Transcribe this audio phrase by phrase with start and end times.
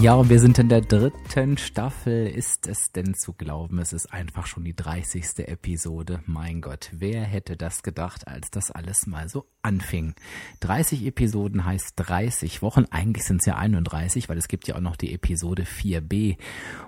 [0.00, 2.26] Ja, und wir sind in der dritten Staffel.
[2.26, 3.78] Ist es denn zu glauben?
[3.78, 5.40] Es ist einfach schon die 30.
[5.46, 6.22] Episode.
[6.24, 10.14] Mein Gott, wer hätte das gedacht, als das alles mal so anfing?
[10.60, 12.86] 30 Episoden heißt 30 Wochen.
[12.90, 16.38] Eigentlich sind es ja 31, weil es gibt ja auch noch die Episode 4b,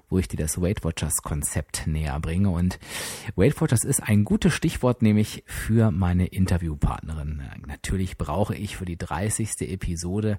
[0.09, 2.49] wo ich dir das Weight Watchers Konzept näher bringe.
[2.49, 2.79] Und
[3.37, 7.43] Weight Watchers ist ein gutes Stichwort, nämlich für meine Interviewpartnerin.
[7.67, 9.71] Natürlich brauche ich für die 30.
[9.71, 10.39] Episode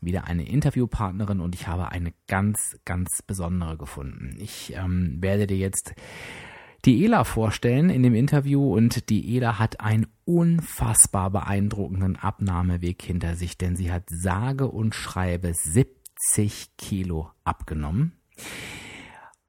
[0.00, 4.36] wieder eine Interviewpartnerin und ich habe eine ganz, ganz besondere gefunden.
[4.38, 5.94] Ich ähm, werde dir jetzt
[6.84, 13.36] die Ela vorstellen in dem Interview und die Ela hat einen unfassbar beeindruckenden Abnahmeweg hinter
[13.36, 18.12] sich, denn sie hat sage und schreibe 70 Kilo abgenommen.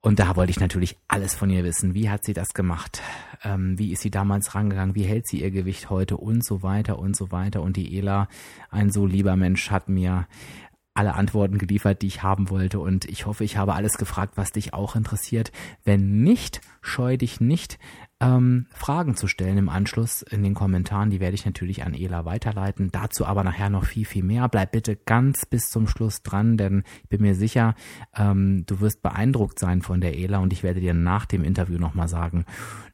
[0.02, 1.94] Und da wollte ich natürlich alles von ihr wissen.
[1.94, 3.02] Wie hat sie das gemacht?
[3.44, 4.96] Ähm, wie ist sie damals rangegangen?
[4.96, 6.18] Wie hält sie ihr Gewicht heute?
[6.18, 7.62] Und so weiter und so weiter.
[7.62, 8.28] Und die Ela,
[8.72, 10.28] ein so lieber Mensch, hat mir
[10.96, 12.80] alle Antworten geliefert, die ich haben wollte.
[12.80, 15.52] Und ich hoffe, ich habe alles gefragt, was dich auch interessiert.
[15.84, 17.78] Wenn nicht, scheu dich nicht,
[18.22, 21.10] ähm, Fragen zu stellen im Anschluss in den Kommentaren.
[21.10, 22.90] Die werde ich natürlich an Ela weiterleiten.
[22.92, 24.48] Dazu aber nachher noch viel, viel mehr.
[24.48, 27.76] Bleib bitte ganz bis zum Schluss dran, denn ich bin mir sicher,
[28.16, 31.80] ähm, du wirst beeindruckt sein von der Ela und ich werde dir nach dem Interview
[31.80, 32.46] nochmal sagen,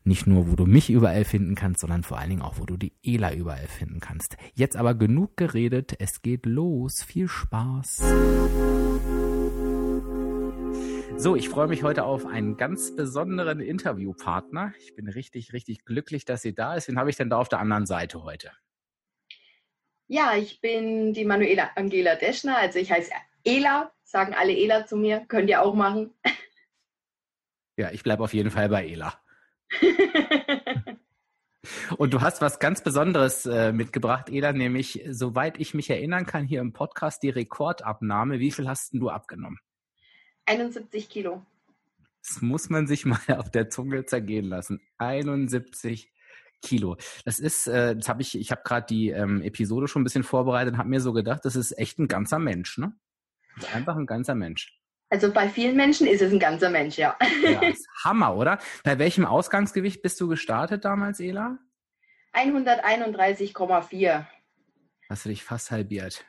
[0.05, 2.77] nicht nur, wo du mich überall finden kannst, sondern vor allen Dingen auch, wo du
[2.77, 4.37] die Ela überall finden kannst.
[4.55, 5.93] Jetzt aber genug geredet.
[5.99, 7.03] Es geht los.
[7.03, 8.03] Viel Spaß.
[11.19, 14.73] So, ich freue mich heute auf einen ganz besonderen Interviewpartner.
[14.77, 16.87] Ich bin richtig, richtig glücklich, dass sie da ist.
[16.87, 18.51] Wen habe ich denn da auf der anderen Seite heute?
[20.07, 22.57] Ja, ich bin die Manuela Angela Deschner.
[22.57, 23.09] Also ich heiße
[23.43, 25.25] Ela, sagen alle Ela zu mir.
[25.27, 26.13] Könnt ihr auch machen.
[27.77, 29.19] Ja, ich bleibe auf jeden Fall bei Ela.
[31.97, 36.45] Und du hast was ganz Besonderes äh, mitgebracht, Ela, nämlich, soweit ich mich erinnern kann,
[36.45, 38.39] hier im Podcast die Rekordabnahme.
[38.39, 39.59] Wie viel hast du abgenommen?
[40.47, 41.45] 71 Kilo.
[42.27, 44.81] Das muss man sich mal auf der Zunge zergehen lassen.
[44.97, 46.11] 71
[46.61, 46.97] Kilo.
[47.23, 50.23] Das ist, äh, das habe ich, ich habe gerade die ähm, Episode schon ein bisschen
[50.23, 52.93] vorbereitet und habe mir so gedacht, das ist echt ein ganzer Mensch, ne?
[53.55, 54.73] Das ist einfach ein ganzer Mensch.
[55.09, 57.15] Also bei vielen Menschen ist es ein ganzer Mensch, ja.
[57.43, 58.59] Ja, ist Hammer, oder?
[58.83, 61.59] Bei welchem Ausgangsgewicht bist du gestartet damals, Ela?
[62.33, 64.25] 131,4.
[65.09, 66.25] Hast du dich fast halbiert?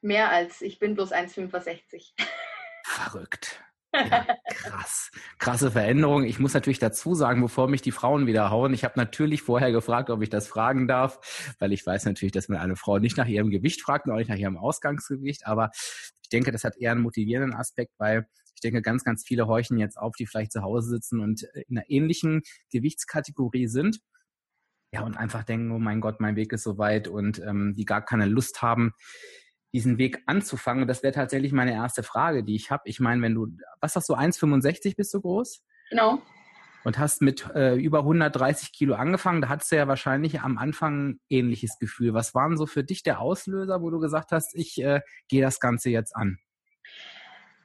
[0.00, 2.12] Mehr als, ich bin bloß 1,65.
[2.88, 3.62] Verrückt.
[3.92, 5.10] Ja, krass.
[5.38, 6.24] Krasse Veränderung.
[6.24, 9.72] Ich muss natürlich dazu sagen, bevor mich die Frauen wieder hauen, ich habe natürlich vorher
[9.72, 13.18] gefragt, ob ich das fragen darf, weil ich weiß natürlich, dass man eine Frau nicht
[13.18, 15.46] nach ihrem Gewicht fragt und auch nicht nach ihrem Ausgangsgewicht.
[15.46, 15.70] Aber
[16.22, 19.78] ich denke, das hat eher einen motivierenden Aspekt, weil ich denke, ganz, ganz viele horchen
[19.78, 24.00] jetzt auf, die vielleicht zu Hause sitzen und in einer ähnlichen Gewichtskategorie sind.
[24.92, 27.84] Ja, und einfach denken, oh mein Gott, mein Weg ist so weit und ähm, die
[27.84, 28.94] gar keine Lust haben,
[29.72, 30.82] diesen Weg anzufangen.
[30.82, 32.82] Und das wäre tatsächlich meine erste Frage, die ich habe.
[32.86, 33.48] Ich meine, wenn du,
[33.80, 35.62] was sagst du, 1,65 bist du groß?
[35.90, 36.22] Genau.
[36.84, 41.08] Und hast mit äh, über 130 Kilo angefangen, da hattest du ja wahrscheinlich am Anfang
[41.08, 42.14] ein ähnliches Gefühl.
[42.14, 45.60] Was waren so für dich der Auslöser, wo du gesagt hast, ich äh, gehe das
[45.60, 46.38] Ganze jetzt an?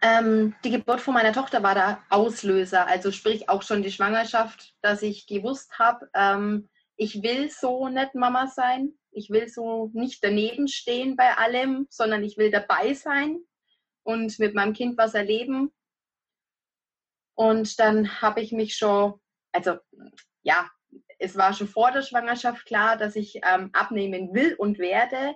[0.01, 4.73] Ähm, die Geburt von meiner Tochter war der Auslöser, also sprich auch schon die Schwangerschaft,
[4.81, 8.93] dass ich gewusst habe, ähm, ich will so nicht Mama sein.
[9.13, 13.39] Ich will so nicht daneben stehen bei allem, sondern ich will dabei sein
[14.03, 15.71] und mit meinem Kind was erleben.
[17.35, 19.19] Und dann habe ich mich schon,
[19.51, 19.77] also
[20.43, 20.69] ja,
[21.19, 25.35] es war schon vor der Schwangerschaft klar, dass ich ähm, abnehmen will und werde.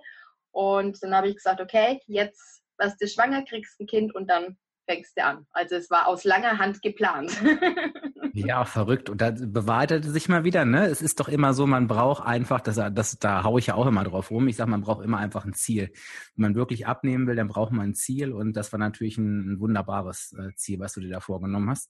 [0.52, 4.58] Und dann habe ich gesagt, okay, jetzt wirst du schwanger, kriegst ein Kind und dann
[4.88, 5.46] fängst du an.
[5.52, 7.32] Also es war aus langer Hand geplant.
[8.46, 9.10] Ja, verrückt.
[9.10, 10.86] Und da bewahrheitete sich mal wieder, ne?
[10.86, 13.88] Es ist doch immer so, man braucht einfach, das, das, da haue ich ja auch
[13.88, 14.48] immer drauf rum.
[14.48, 15.92] Ich sage, man braucht immer einfach ein Ziel.
[16.36, 18.32] Wenn man wirklich abnehmen will, dann braucht man ein Ziel.
[18.32, 21.90] Und das war natürlich ein, ein wunderbares äh, Ziel, was du dir da vorgenommen hast.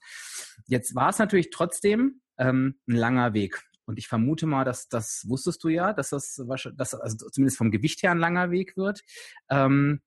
[0.68, 3.64] Jetzt war es natürlich trotzdem ähm, ein langer Weg.
[3.86, 6.42] Und ich vermute mal, dass das wusstest du ja, dass das,
[6.76, 9.02] dass, also zumindest vom Gewicht her ein langer Weg wird.
[9.50, 10.02] Ähm,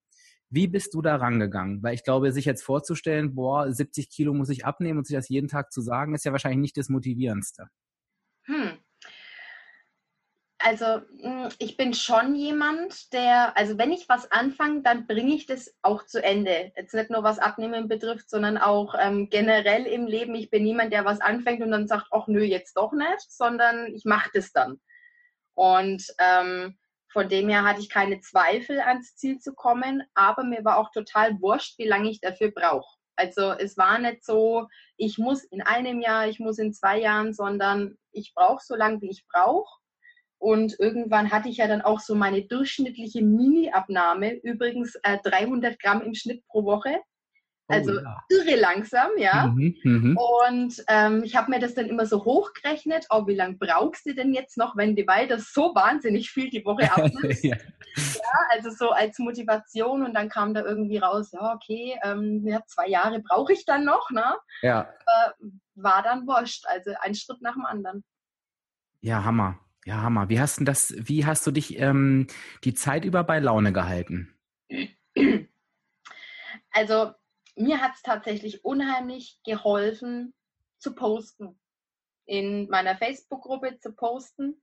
[0.50, 1.82] wie bist du da rangegangen?
[1.82, 5.28] Weil ich glaube, sich jetzt vorzustellen, boah, 70 Kilo muss ich abnehmen und sich das
[5.28, 7.68] jeden Tag zu sagen, ist ja wahrscheinlich nicht das Motivierendste.
[8.44, 8.78] Hm.
[10.62, 15.46] Also mm, ich bin schon jemand, der, also wenn ich was anfange, dann bringe ich
[15.46, 16.72] das auch zu Ende.
[16.76, 20.34] Jetzt nicht nur was Abnehmen betrifft, sondern auch ähm, generell im Leben.
[20.34, 23.86] Ich bin niemand, der was anfängt und dann sagt, ach nö, jetzt doch nicht, sondern
[23.94, 24.80] ich mache das dann.
[25.54, 26.76] Und ähm,
[27.12, 30.90] von dem her hatte ich keine Zweifel, ans Ziel zu kommen, aber mir war auch
[30.92, 32.96] total wurscht, wie lange ich dafür brauche.
[33.16, 34.66] Also es war nicht so,
[34.96, 39.00] ich muss in einem Jahr, ich muss in zwei Jahren, sondern ich brauche so lange,
[39.02, 39.80] wie ich brauche.
[40.38, 46.00] Und irgendwann hatte ich ja dann auch so meine durchschnittliche Mini-Abnahme, übrigens äh, 300 Gramm
[46.00, 46.98] im Schnitt pro Woche.
[47.70, 48.24] Oh also oh, ja.
[48.28, 49.46] irre langsam, ja.
[49.46, 50.20] Mhm, mh.
[50.20, 54.14] Und ähm, ich habe mir das dann immer so hochgerechnet, oh, wie lange brauchst du
[54.14, 57.44] denn jetzt noch, wenn du weiter so wahnsinnig viel die Woche abnimmst?
[57.44, 57.56] ja.
[57.56, 58.46] ja.
[58.50, 62.88] also so als Motivation und dann kam da irgendwie raus, ja, okay, ähm, ja, zwei
[62.88, 64.36] Jahre brauche ich dann noch, ne?
[64.62, 64.82] Ja.
[65.06, 65.46] Äh,
[65.76, 68.02] war dann wurscht, also ein Schritt nach dem anderen.
[69.00, 69.58] Ja, Hammer.
[69.84, 70.28] Ja, Hammer.
[70.28, 72.26] Wie hast du das, wie hast du dich ähm,
[72.64, 74.34] die Zeit über bei Laune gehalten?
[76.72, 77.12] Also
[77.56, 80.34] mir hat es tatsächlich unheimlich geholfen
[80.78, 81.58] zu posten.
[82.26, 84.62] In meiner Facebook-Gruppe zu posten.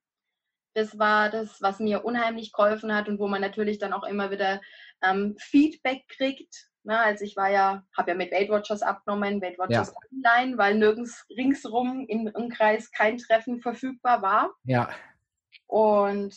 [0.74, 4.32] Das war das, was mir unheimlich geholfen hat und wo man natürlich dann auch immer
[4.32, 4.62] wieder
[5.02, 6.70] ähm, Feedback kriegt.
[6.84, 10.32] Na, also ich war ja, habe ja mit Weight Watchers abgenommen, Weight Watchers ja.
[10.34, 14.56] online, weil nirgends ringsrum im Umkreis kein Treffen verfügbar war.
[14.64, 14.90] Ja.
[15.66, 16.36] Und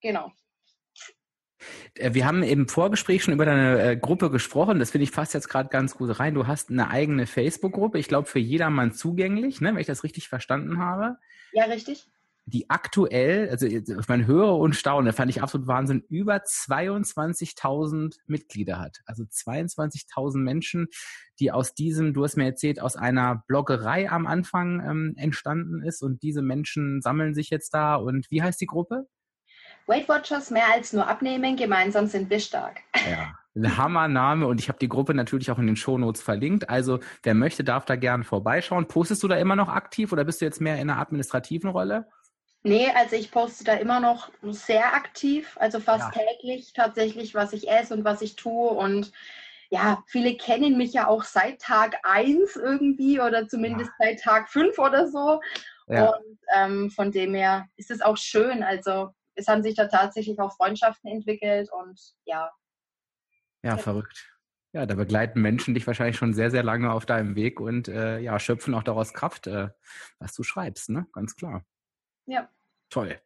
[0.00, 0.32] genau,
[1.96, 4.78] wir haben im Vorgespräch schon über deine äh, Gruppe gesprochen.
[4.78, 6.34] Das finde ich fast jetzt gerade ganz gut rein.
[6.34, 10.28] Du hast eine eigene Facebook-Gruppe, ich glaube für jedermann zugänglich, ne, wenn ich das richtig
[10.28, 11.18] verstanden habe.
[11.52, 12.08] Ja, richtig.
[12.46, 13.66] Die aktuell, also
[14.06, 19.00] man höre und staune, fand ich absolut Wahnsinn, über 22.000 Mitglieder hat.
[19.06, 20.88] Also 22.000 Menschen,
[21.40, 26.02] die aus diesem, du hast mir erzählt, aus einer Bloggerei am Anfang ähm, entstanden ist
[26.02, 27.94] und diese Menschen sammeln sich jetzt da.
[27.94, 29.06] Und wie heißt die Gruppe?
[29.86, 32.80] Weight Watchers mehr als nur abnehmen, gemeinsam sind wir stark.
[33.10, 36.70] Ja, ein Hammername und ich habe die Gruppe natürlich auch in den Shownotes verlinkt.
[36.70, 38.88] Also wer möchte, darf da gerne vorbeischauen.
[38.88, 42.06] Postest du da immer noch aktiv oder bist du jetzt mehr in einer administrativen Rolle?
[42.62, 46.22] Nee, also ich poste da immer noch sehr aktiv, also fast ja.
[46.22, 49.12] täglich tatsächlich, was ich esse und was ich tue und
[49.70, 54.06] ja, viele kennen mich ja auch seit Tag 1 irgendwie oder zumindest ja.
[54.06, 55.40] seit Tag 5 oder so.
[55.88, 56.10] Ja.
[56.10, 58.62] Und ähm, von dem her ist es auch schön.
[58.62, 62.50] Also es haben sich da tatsächlich auch Freundschaften entwickelt und ja.
[63.62, 64.30] Ja, verrückt.
[64.72, 68.18] Ja, da begleiten Menschen dich wahrscheinlich schon sehr, sehr lange auf deinem Weg und äh,
[68.18, 69.68] ja, schöpfen auch daraus Kraft, äh,
[70.18, 71.06] was du schreibst, ne?
[71.12, 71.64] Ganz klar.
[72.26, 72.48] Ja.
[72.90, 73.18] Toll.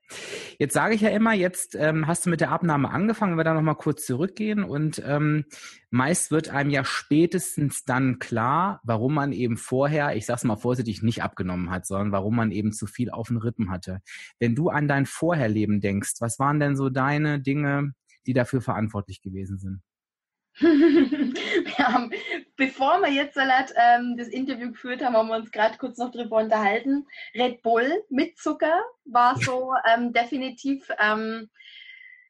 [0.59, 3.45] Jetzt sage ich ja immer, jetzt ähm, hast du mit der Abnahme angefangen, wenn wir
[3.45, 5.45] da nochmal kurz zurückgehen und ähm,
[5.91, 11.03] meist wird einem ja spätestens dann klar, warum man eben vorher, ich sag's mal vorsichtig,
[11.03, 14.01] nicht abgenommen hat, sondern warum man eben zu viel auf den Rippen hatte.
[14.39, 17.93] Wenn du an dein Vorherleben denkst, was waren denn so deine Dinge,
[18.27, 19.83] die dafür verantwortlich gewesen sind?
[20.61, 22.13] Wir haben,
[22.57, 26.11] bevor wir jetzt Salat, ähm, das Interview geführt haben, haben wir uns gerade kurz noch
[26.11, 27.07] drüber unterhalten.
[27.35, 31.49] Red Bull mit Zucker war so ähm, definitiv ähm,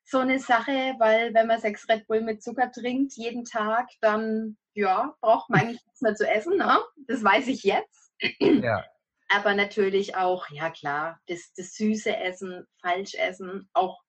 [0.05, 4.57] so eine Sache, weil wenn man sechs Red Bull mit Zucker trinkt jeden Tag, dann
[4.75, 6.57] ja, braucht man eigentlich nichts mehr zu essen.
[6.57, 6.79] Ne?
[7.07, 8.13] Das weiß ich jetzt.
[8.41, 8.85] Ja.
[9.31, 14.01] Aber natürlich auch, ja klar, das, das süße Essen, falsch essen, auch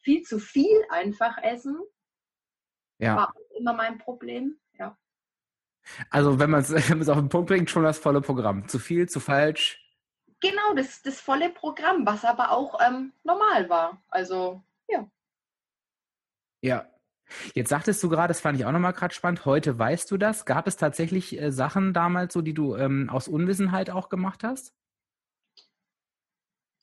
[0.00, 1.76] viel zu viel einfach essen.
[2.98, 3.16] Ja.
[3.16, 4.58] War immer mein Problem.
[4.78, 4.96] Ja.
[6.10, 6.72] Also wenn man es
[7.08, 8.68] auf den Punkt bringt, schon das volle Programm.
[8.68, 9.80] Zu viel, zu falsch.
[10.40, 14.02] Genau, das, das volle Programm, was aber auch ähm, normal war.
[14.08, 15.08] Also, ja.
[16.60, 16.86] Ja.
[17.54, 20.44] Jetzt sagtest du gerade, das fand ich auch nochmal gerade spannend, heute weißt du das.
[20.44, 24.74] Gab es tatsächlich äh, Sachen damals so, die du ähm, aus Unwissenheit auch gemacht hast?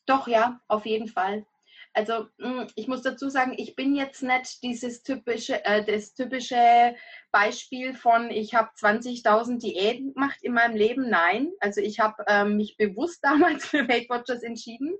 [0.07, 1.45] Doch, ja, auf jeden Fall.
[1.93, 6.95] Also hm, ich muss dazu sagen, ich bin jetzt nicht dieses typische, äh, das typische
[7.31, 11.09] Beispiel von, ich habe 20.000 Diäten gemacht in meinem Leben.
[11.09, 14.95] Nein, also ich habe ähm, mich bewusst damals für Weight Watchers entschieden,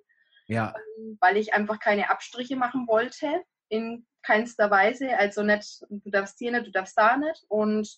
[0.48, 0.74] ja.
[0.98, 5.17] ähm, weil ich einfach keine Abstriche machen wollte in keinster Weise.
[5.17, 7.45] Also nicht, du darfst hier nicht, du darfst da nicht.
[7.48, 7.89] Und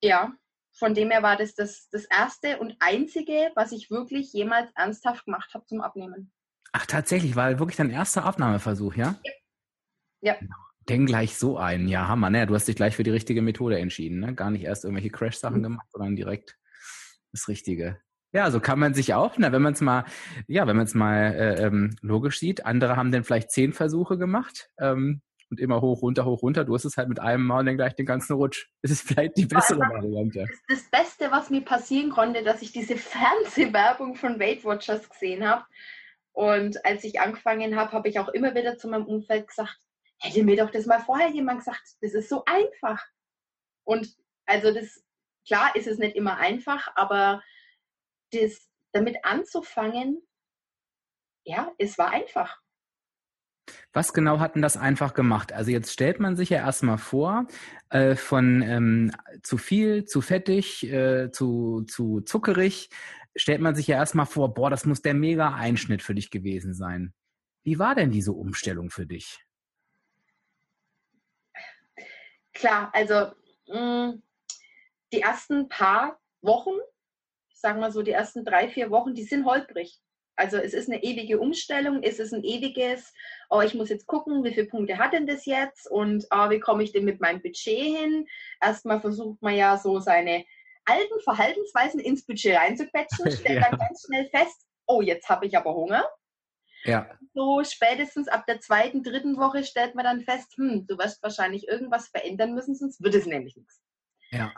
[0.00, 0.32] ja,
[0.72, 5.24] von dem her war das, das das erste und einzige, was ich wirklich jemals ernsthaft
[5.24, 6.32] gemacht habe zum Abnehmen.
[6.72, 9.16] Ach, tatsächlich, war wirklich dein erster Abnahmeversuch, ja?
[10.20, 10.36] Ja.
[10.88, 11.88] Denk gleich so ein.
[11.88, 12.46] Ja, Hammer, ne?
[12.46, 14.34] Du hast dich gleich für die richtige Methode entschieden, ne?
[14.34, 15.64] Gar nicht erst irgendwelche Crash-Sachen mhm.
[15.64, 16.58] gemacht, sondern direkt
[17.32, 18.00] das Richtige.
[18.32, 20.04] Ja, so kann man sich auch, ne, wenn man es mal,
[20.46, 22.66] ja, wenn man es mal äh, ähm, logisch sieht.
[22.66, 26.64] Andere haben dann vielleicht zehn Versuche gemacht ähm, und immer hoch, runter, hoch, runter.
[26.64, 28.66] Du hast es halt mit einem Mal und dann gleich den ganzen Rutsch.
[28.82, 30.44] Das ist vielleicht die bessere Variante.
[30.68, 35.48] Das, das Beste, was mir passieren konnte, dass ich diese Fernsehwerbung von Weight Watchers gesehen
[35.48, 35.64] habe
[36.38, 39.76] Und als ich angefangen habe, habe ich auch immer wieder zu meinem Umfeld gesagt,
[40.20, 43.04] hätte mir doch das mal vorher jemand gesagt, das ist so einfach.
[43.82, 44.14] Und
[44.46, 45.02] also das,
[45.48, 47.42] klar ist es nicht immer einfach, aber
[48.30, 50.22] das, damit anzufangen,
[51.44, 52.60] ja, es war einfach.
[53.92, 55.52] Was genau hat denn das einfach gemacht?
[55.52, 57.48] Also jetzt stellt man sich ja erstmal vor,
[57.90, 59.10] äh, von ähm,
[59.42, 62.90] zu viel, zu fettig, äh, zu, zu zuckerig,
[63.38, 66.74] stellt man sich ja erstmal vor, boah, das muss der mega Einschnitt für dich gewesen
[66.74, 67.14] sein.
[67.62, 69.38] Wie war denn diese Umstellung für dich?
[72.52, 73.32] Klar, also
[73.68, 74.22] mh, mm,
[75.12, 76.74] die ersten paar Wochen,
[77.54, 80.00] sagen wir so, die ersten drei, vier Wochen, die sind holprig.
[80.36, 83.12] Also es ist eine ewige Umstellung, es ist ein ewiges,
[83.50, 86.60] oh, ich muss jetzt gucken, wie viele Punkte hat denn das jetzt und oh, wie
[86.60, 88.26] komme ich denn mit meinem Budget hin?
[88.60, 90.44] Erstmal versucht man ja so seine
[90.88, 93.70] alten Verhaltensweisen ins Budget reinzuquetschen, stellt ja.
[93.70, 96.04] dann ganz schnell fest, oh, jetzt habe ich aber Hunger.
[96.84, 97.08] Ja.
[97.34, 101.66] So spätestens ab der zweiten, dritten Woche stellt man dann fest, hm, du wirst wahrscheinlich
[101.68, 103.80] irgendwas verändern müssen, sonst wird es nämlich nichts.
[104.30, 104.52] Ja.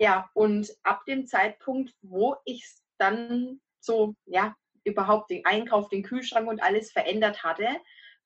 [0.00, 2.64] Ja, und ab dem Zeitpunkt, wo ich
[2.98, 4.54] dann so, ja,
[4.84, 7.68] überhaupt den Einkauf, den Kühlschrank und alles verändert hatte,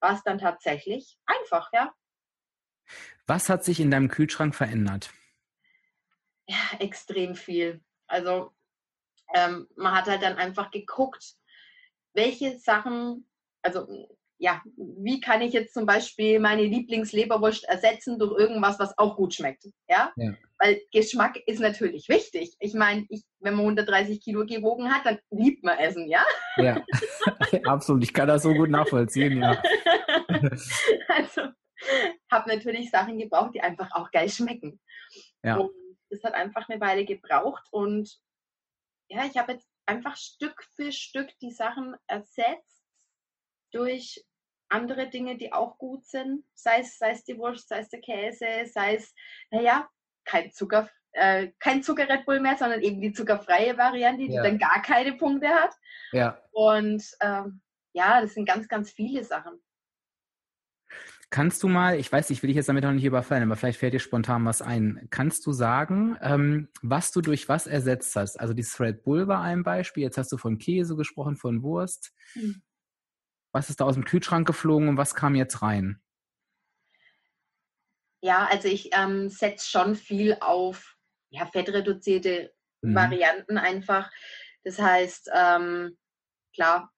[0.01, 1.93] war es dann tatsächlich einfach, ja.
[3.27, 5.13] Was hat sich in deinem Kühlschrank verändert?
[6.53, 7.81] Ja, extrem viel.
[8.07, 8.53] Also
[9.35, 11.35] ähm, man hat halt dann einfach geguckt,
[12.15, 13.27] welche Sachen,
[13.63, 13.87] also
[14.37, 19.33] ja, wie kann ich jetzt zum Beispiel meine Lieblingsleberwurst ersetzen durch irgendwas, was auch gut
[19.33, 19.65] schmeckt?
[19.89, 20.13] Ja?
[20.17, 20.33] ja.
[20.59, 22.57] Weil Geschmack ist natürlich wichtig.
[22.59, 26.25] Ich meine, ich, wenn man 130 Kilo gewogen hat, dann liebt man Essen, ja?
[26.57, 26.85] Ja,
[27.65, 28.03] absolut.
[28.03, 29.63] Ich kann das so gut nachvollziehen, ja.
[31.09, 31.43] also,
[32.31, 34.81] habe natürlich Sachen gebraucht, die einfach auch geil schmecken.
[35.45, 35.57] Ja.
[35.57, 35.71] Und
[36.13, 38.21] das hat einfach eine Weile gebraucht und
[39.09, 42.85] ja, ich habe jetzt einfach Stück für Stück die Sachen ersetzt
[43.73, 44.25] durch
[44.69, 48.01] andere Dinge, die auch gut sind, sei es, sei es die Wurst, sei es der
[48.01, 49.15] Käse, sei es,
[49.51, 49.89] naja,
[50.25, 54.43] kein Zucker, äh, kein Zucker Red Bull mehr, sondern eben die zuckerfreie Variante, die ja.
[54.43, 55.75] dann gar keine Punkte hat.
[56.13, 56.39] Ja.
[56.53, 57.61] Und ähm,
[57.93, 59.63] ja, das sind ganz, ganz viele Sachen.
[61.33, 63.79] Kannst du mal, ich weiß, ich will dich jetzt damit noch nicht überfallen, aber vielleicht
[63.79, 65.09] fällt dir spontan was ein.
[65.09, 68.39] Kannst du sagen, ähm, was du durch was ersetzt hast?
[68.39, 70.03] Also dieses Red Bull war ein Beispiel.
[70.03, 72.13] Jetzt hast du von Käse gesprochen, von Wurst.
[72.35, 72.63] Hm.
[73.51, 76.03] Was ist da aus dem Kühlschrank geflogen und was kam jetzt rein?
[78.21, 80.99] Ja, also ich ähm, setze schon viel auf
[81.31, 82.95] ja, fettreduzierte mhm.
[82.95, 84.11] Varianten einfach.
[84.65, 85.97] Das heißt, ähm,
[86.55, 86.93] klar,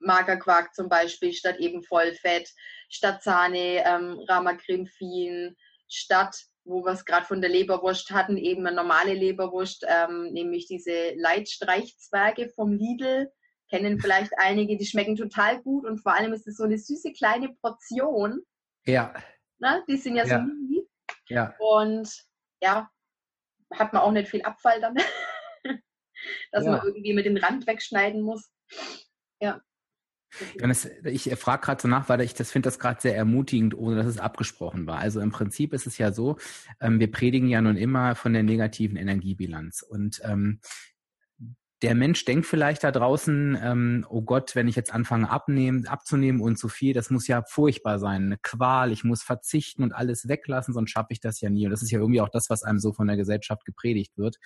[0.00, 2.48] Magerquark zum Beispiel statt eben Vollfett,
[2.88, 5.56] statt Sahne, ähm, Ramacremfin,
[5.88, 10.66] statt, wo wir es gerade von der Leberwurst hatten, eben eine normale Leberwurst, ähm, nämlich
[10.66, 13.30] diese Leitstreichzwerge vom Lidl
[13.70, 17.12] kennen vielleicht einige, die schmecken total gut und vor allem ist es so eine süße
[17.12, 18.40] kleine Portion.
[18.86, 19.14] Ja.
[19.58, 19.84] Ne?
[19.88, 20.38] Die sind ja, ja.
[20.38, 20.86] so mini.
[21.28, 21.54] Ja.
[21.58, 22.10] Und
[22.62, 22.90] ja,
[23.74, 24.94] hat man auch nicht viel Abfall dann,
[26.52, 26.70] dass ja.
[26.70, 28.50] man irgendwie mit dem Rand wegschneiden muss.
[29.40, 29.60] Ja.
[30.58, 33.96] Das, ich frage gerade so nach, weil ich das finde das gerade sehr ermutigend, ohne
[33.96, 34.98] dass es abgesprochen war.
[34.98, 36.36] Also im Prinzip ist es ja so,
[36.80, 39.82] ähm, wir predigen ja nun immer von der negativen Energiebilanz.
[39.82, 40.60] Und ähm,
[41.82, 46.40] der Mensch denkt vielleicht da draußen, ähm, oh Gott, wenn ich jetzt anfange abnehmen, abzunehmen
[46.40, 50.26] und zu viel, das muss ja furchtbar sein, eine Qual, ich muss verzichten und alles
[50.26, 51.66] weglassen, sonst schaffe ich das ja nie.
[51.66, 54.38] Und das ist ja irgendwie auch das, was einem so von der Gesellschaft gepredigt wird.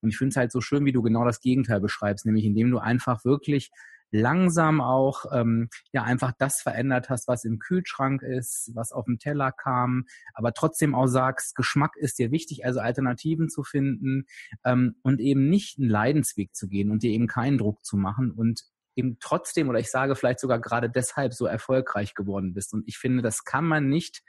[0.00, 2.70] Und ich finde es halt so schön, wie du genau das Gegenteil beschreibst, nämlich indem
[2.70, 3.70] du einfach wirklich
[4.10, 9.18] langsam auch ähm, ja einfach das verändert hast, was im Kühlschrank ist, was auf dem
[9.18, 14.26] Teller kam, aber trotzdem auch sagst, Geschmack ist dir wichtig, also Alternativen zu finden
[14.64, 18.30] ähm, und eben nicht einen Leidensweg zu gehen und dir eben keinen Druck zu machen
[18.30, 18.64] und
[18.98, 22.74] eben trotzdem oder ich sage vielleicht sogar gerade deshalb so erfolgreich geworden bist.
[22.74, 24.22] Und ich finde, das kann man nicht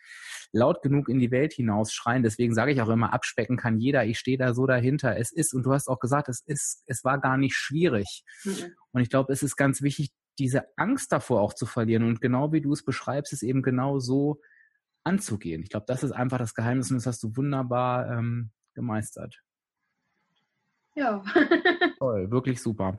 [0.51, 2.23] laut genug in die Welt hinausschreien.
[2.23, 4.05] Deswegen sage ich auch immer, abspecken kann jeder.
[4.05, 5.17] Ich stehe da so dahinter.
[5.17, 8.23] Es ist, und du hast auch gesagt, es ist, es war gar nicht schwierig.
[8.43, 8.75] Mhm.
[8.91, 12.03] Und ich glaube, es ist ganz wichtig, diese Angst davor auch zu verlieren.
[12.03, 14.39] Und genau wie du es beschreibst, ist eben genau so
[15.03, 15.63] anzugehen.
[15.63, 19.41] Ich glaube, das ist einfach das Geheimnis und das hast du wunderbar ähm, gemeistert.
[20.95, 21.23] Ja.
[21.99, 22.97] Toll, wirklich super.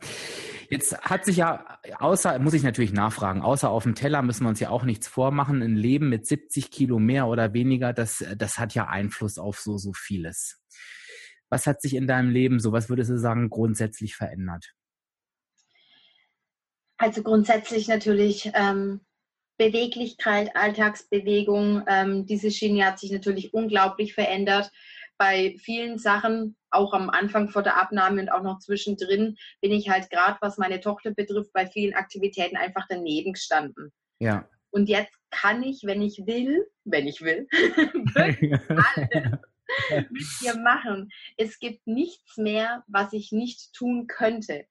[0.70, 4.50] Jetzt hat sich ja, außer, muss ich natürlich nachfragen, außer auf dem Teller müssen wir
[4.50, 5.62] uns ja auch nichts vormachen.
[5.62, 9.78] Ein Leben mit 70 Kilo mehr oder weniger, das, das hat ja Einfluss auf so,
[9.78, 10.62] so vieles.
[11.50, 14.72] Was hat sich in deinem Leben so, was würdest du sagen, grundsätzlich verändert?
[16.96, 19.00] Also grundsätzlich natürlich ähm,
[19.60, 21.82] Beweglichkeit, Alltagsbewegung.
[21.86, 24.70] Ähm, diese Schiene hat sich natürlich unglaublich verändert.
[25.20, 29.90] Bei vielen Sachen auch am Anfang vor der Abnahme und auch noch zwischendrin bin ich
[29.90, 33.92] halt gerade, was meine Tochter betrifft, bei vielen Aktivitäten einfach daneben gestanden.
[34.18, 34.48] Ja.
[34.70, 37.46] Und jetzt kann ich, wenn ich will, wenn ich will,
[38.14, 41.10] wirklich alles mit ihr machen.
[41.36, 44.64] Es gibt nichts mehr, was ich nicht tun könnte.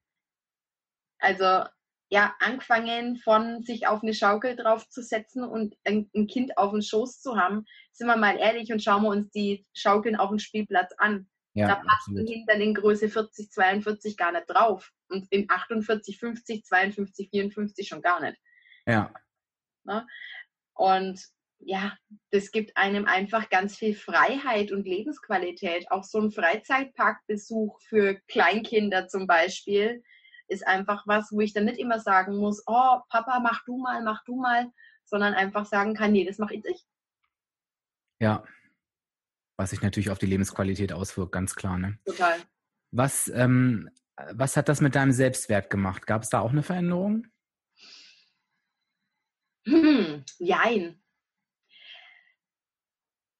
[1.20, 1.64] Also
[2.10, 7.20] ja, angefangen von sich auf eine Schaukel draufzusetzen und ein, ein, Kind auf den Schoß
[7.20, 10.92] zu haben, sind wir mal ehrlich und schauen wir uns die Schaukeln auf dem Spielplatz
[10.98, 11.28] an.
[11.54, 14.90] Ja, da passt ein Kind dann in Größe 40, 42 gar nicht drauf.
[15.08, 18.38] Und in 48, 50, 52, 54 schon gar nicht.
[18.86, 19.12] Ja.
[19.84, 20.06] Ne?
[20.74, 21.20] Und
[21.58, 21.96] ja,
[22.30, 25.90] das gibt einem einfach ganz viel Freiheit und Lebensqualität.
[25.90, 30.02] Auch so ein Freizeitparkbesuch für Kleinkinder zum Beispiel
[30.50, 34.02] ist einfach was, wo ich dann nicht immer sagen muss, oh, Papa, mach du mal,
[34.02, 34.70] mach du mal,
[35.04, 36.86] sondern einfach sagen kann, nee, das mache ich.
[38.20, 38.44] Ja.
[39.56, 41.78] Was sich natürlich auf die Lebensqualität auswirkt, ganz klar.
[41.78, 41.98] Ne?
[42.04, 42.38] Total.
[42.92, 43.90] Was, ähm,
[44.32, 46.06] was hat das mit deinem Selbstwert gemacht?
[46.06, 47.26] Gab es da auch eine Veränderung?
[49.66, 51.00] Hm, jein.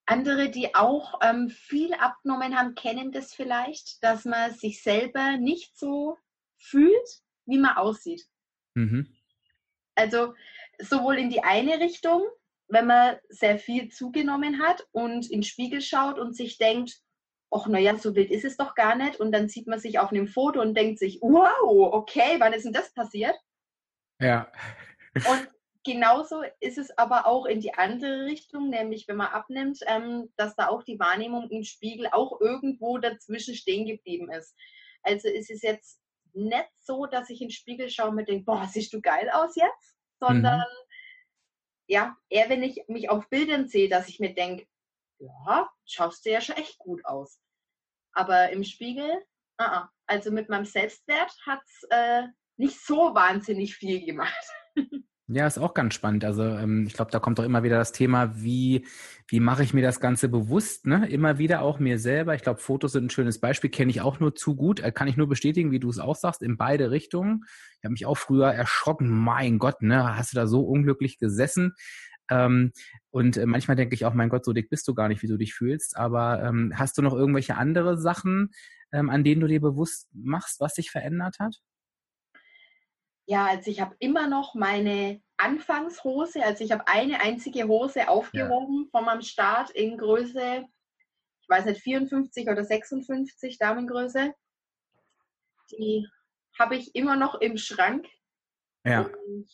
[0.07, 5.79] Andere, die auch ähm, viel abgenommen haben, kennen das vielleicht, dass man sich selber nicht
[5.79, 6.19] so
[6.61, 7.09] fühlt,
[7.47, 8.27] wie man aussieht.
[8.75, 9.17] Mhm.
[9.95, 10.35] Also
[10.79, 12.23] sowohl in die eine Richtung,
[12.69, 17.01] wenn man sehr viel zugenommen hat und in den Spiegel schaut und sich denkt,
[17.51, 19.19] ach naja, so wild ist es doch gar nicht.
[19.19, 22.65] Und dann sieht man sich auf einem Foto und denkt sich, wow, okay, wann ist
[22.65, 23.35] denn das passiert?
[24.21, 24.51] Ja.
[25.15, 25.49] Und
[25.85, 30.55] genauso ist es aber auch in die andere Richtung, nämlich wenn man abnimmt, ähm, dass
[30.55, 34.55] da auch die Wahrnehmung im Spiegel auch irgendwo dazwischen stehen geblieben ist.
[35.03, 36.01] Also ist es jetzt
[36.35, 39.31] nicht so, dass ich in den Spiegel schaue und mir denke, boah, siehst du geil
[39.31, 40.65] aus jetzt, sondern mhm.
[41.87, 44.67] ja, eher wenn ich mich auf Bildern sehe, dass ich mir denke,
[45.19, 47.41] ja, schaust du ja schon echt gut aus.
[48.13, 49.11] Aber im Spiegel,
[49.61, 49.89] uh -uh.
[50.07, 52.23] also mit meinem Selbstwert hat es äh,
[52.57, 54.47] nicht so wahnsinnig viel gemacht.
[55.33, 56.25] Ja, ist auch ganz spannend.
[56.25, 58.85] Also ähm, ich glaube, da kommt doch immer wieder das Thema, wie,
[59.29, 61.09] wie mache ich mir das Ganze bewusst, ne?
[61.09, 62.35] Immer wieder auch mir selber.
[62.35, 65.07] Ich glaube, Fotos sind ein schönes Beispiel, kenne ich auch nur zu gut, äh, kann
[65.07, 67.45] ich nur bestätigen, wie du es auch sagst, in beide Richtungen.
[67.79, 71.75] Ich habe mich auch früher erschrocken, mein Gott, ne, hast du da so unglücklich gesessen?
[72.29, 72.73] Ähm,
[73.11, 75.29] und äh, manchmal denke ich auch, mein Gott, so dick bist du gar nicht, wie
[75.29, 75.97] du dich fühlst.
[75.97, 78.51] Aber ähm, hast du noch irgendwelche andere Sachen,
[78.93, 81.61] ähm, an denen du dir bewusst machst, was sich verändert hat?
[83.31, 88.87] Ja, also ich habe immer noch meine Anfangshose, also ich habe eine einzige Hose aufgehoben
[88.87, 88.91] ja.
[88.91, 90.65] von meinem Start in Größe,
[91.41, 94.35] ich weiß nicht, 54 oder 56 Damengröße.
[95.71, 96.09] Die
[96.59, 98.09] habe ich immer noch im Schrank.
[98.85, 99.03] Ja.
[99.03, 99.49] Und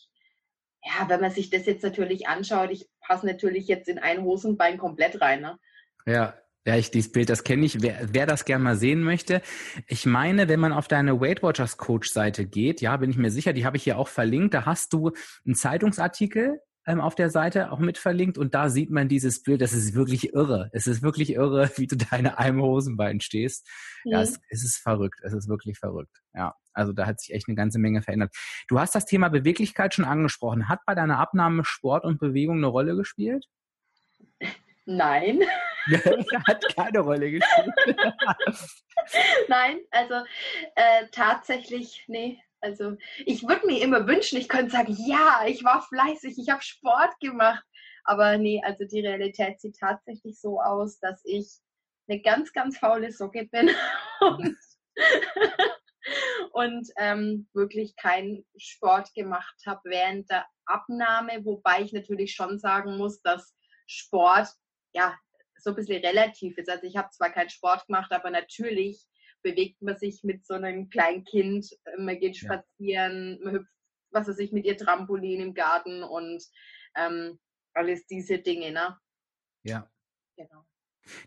[0.83, 4.79] ja, wenn man sich das jetzt natürlich anschaut, ich passe natürlich jetzt in ein Hosenbein
[4.79, 5.41] komplett rein.
[5.41, 5.59] Ne?
[6.07, 6.35] Ja,
[6.67, 7.81] ja, ich, dieses Bild, das kenne ich.
[7.81, 9.41] Wer, wer das gerne mal sehen möchte,
[9.87, 13.31] ich meine, wenn man auf deine Weight Watchers Coach Seite geht, ja, bin ich mir
[13.31, 15.13] sicher, die habe ich hier auch verlinkt, da hast du
[15.45, 19.61] einen Zeitungsartikel ähm, auf der Seite auch mit verlinkt und da sieht man dieses Bild,
[19.61, 20.69] das ist wirklich irre.
[20.73, 23.65] Es ist wirklich irre, wie du deine einem Hosenbein stehst.
[24.03, 24.11] Mhm.
[24.11, 26.17] Ja, es, es ist verrückt, es ist wirklich verrückt.
[26.33, 28.35] Ja, also da hat sich echt eine ganze Menge verändert.
[28.67, 30.67] Du hast das Thema Beweglichkeit schon angesprochen.
[30.67, 33.45] Hat bei deiner Abnahme Sport und Bewegung eine Rolle gespielt?
[34.85, 35.39] Nein.
[36.47, 37.73] Hat keine Rolle gespielt.
[39.47, 40.15] Nein, also
[40.75, 42.41] äh, tatsächlich, nee.
[42.59, 46.63] Also ich würde mir immer wünschen, ich könnte sagen, ja, ich war fleißig, ich habe
[46.63, 47.63] Sport gemacht.
[48.03, 51.59] Aber nee, also die Realität sieht tatsächlich so aus, dass ich
[52.07, 53.69] eine ganz, ganz faule Socke bin
[54.21, 54.57] und,
[56.51, 62.97] und ähm, wirklich keinen Sport gemacht habe während der Abnahme, wobei ich natürlich schon sagen
[62.97, 63.53] muss, dass
[63.87, 64.47] Sport
[64.93, 65.17] ja
[65.59, 66.69] so ein bisschen relativ ist.
[66.69, 69.05] Also ich habe zwar keinen Sport gemacht, aber natürlich
[69.43, 73.71] bewegt man sich mit so einem kleinen Kind, man geht spazieren, man hüpft,
[74.11, 76.43] was weiß ich, mit ihr Trampolin im Garten und
[76.95, 77.39] ähm,
[77.73, 78.97] alles diese Dinge, ne?
[79.63, 79.89] Ja.
[80.35, 80.65] Genau.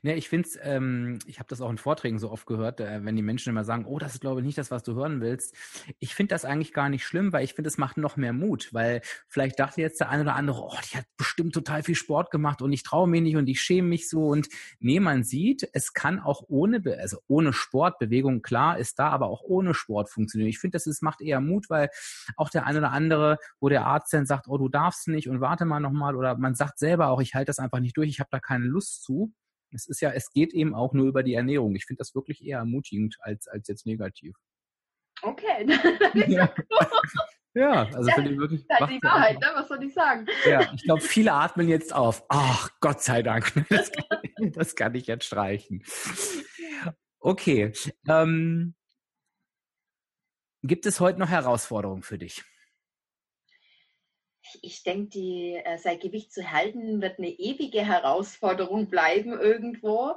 [0.02, 3.04] Ne, ich finde es, ähm, ich habe das auch in Vorträgen so oft gehört, äh,
[3.04, 5.20] wenn die Menschen immer sagen, oh, das ist glaube ich nicht das, was du hören
[5.20, 5.54] willst.
[5.98, 8.72] Ich finde das eigentlich gar nicht schlimm, weil ich finde, es macht noch mehr Mut,
[8.72, 12.30] weil vielleicht dachte jetzt der eine oder andere, oh, die hat bestimmt total viel Sport
[12.30, 15.68] gemacht und ich traue mich nicht und ich schäme mich so und nee, man sieht,
[15.72, 20.48] es kann auch ohne, also ohne Sportbewegung, klar, ist da, aber auch ohne Sport funktionieren.
[20.48, 21.90] Ich finde, das ist, macht eher Mut, weil
[22.36, 25.40] auch der eine oder andere, wo der Arzt dann sagt, oh, du darfst nicht und
[25.40, 28.20] warte mal nochmal oder man sagt selber auch, ich halte das einfach nicht durch, ich
[28.20, 29.32] habe da keine Lust zu
[29.72, 31.74] es ist ja, es geht eben auch nur über die Ernährung.
[31.74, 34.36] Ich finde das wirklich eher ermutigend als, als jetzt negativ.
[35.22, 35.66] Okay.
[36.26, 36.52] ja.
[37.54, 38.66] ja, also finde ich wirklich.
[38.68, 39.46] Das ist die Wahrheit, ne?
[39.54, 40.26] was soll ich sagen?
[40.46, 42.24] Ja, ich glaube, viele atmen jetzt auf.
[42.28, 43.52] Ach, Gott sei Dank.
[43.68, 45.82] Das kann, das kann ich jetzt streichen.
[47.18, 47.72] Okay.
[48.08, 48.74] Ähm,
[50.62, 52.42] gibt es heute noch Herausforderungen für dich?
[54.62, 60.14] Ich denke, die, äh, sein Gewicht zu halten, wird eine ewige Herausforderung bleiben irgendwo.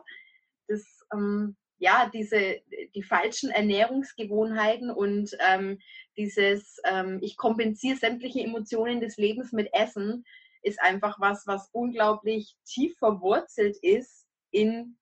[0.67, 2.61] Das, ähm, ja, diese,
[2.95, 5.79] die falschen Ernährungsgewohnheiten und ähm,
[6.17, 10.23] dieses, ähm, ich kompensiere sämtliche Emotionen des Lebens mit Essen,
[10.61, 14.97] ist einfach was, was unglaublich tief verwurzelt ist in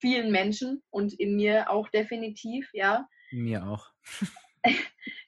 [0.00, 3.06] vielen Menschen und in mir auch definitiv, ja.
[3.30, 3.86] Mir auch.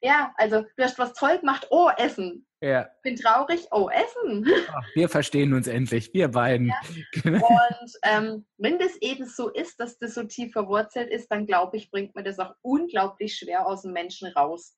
[0.00, 2.46] ja, also du hast was toll gemacht, oh, Essen.
[2.60, 2.88] Ja.
[3.02, 4.46] Bin traurig, oh, Essen.
[4.68, 6.68] Ach, wir verstehen uns endlich, wir beiden.
[6.68, 6.80] Ja.
[7.24, 11.76] Und ähm, wenn das eben so ist, dass das so tief verwurzelt ist, dann glaube
[11.76, 14.76] ich, bringt man das auch unglaublich schwer aus dem Menschen raus.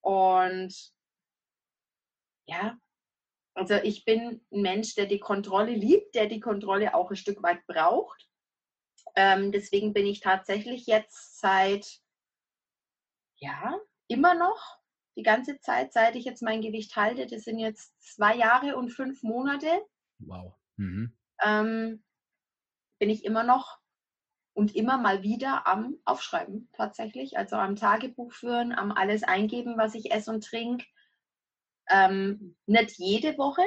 [0.00, 0.74] Und
[2.46, 2.76] ja,
[3.54, 7.42] also ich bin ein Mensch, der die Kontrolle liebt, der die Kontrolle auch ein Stück
[7.42, 8.26] weit braucht.
[9.16, 12.00] Ähm, deswegen bin ich tatsächlich jetzt seit,
[13.40, 14.78] ja, immer noch
[15.16, 18.90] die ganze Zeit, seit ich jetzt mein Gewicht halte, das sind jetzt zwei Jahre und
[18.90, 19.68] fünf Monate.
[20.18, 20.54] Wow.
[20.76, 21.16] Mhm.
[21.42, 22.02] Ähm,
[22.98, 23.78] bin ich immer noch
[24.52, 29.94] und immer mal wieder am Aufschreiben tatsächlich, also am Tagebuch führen, am alles eingeben, was
[29.94, 30.86] ich esse und trinke.
[31.88, 33.64] Ähm, nicht jede Woche,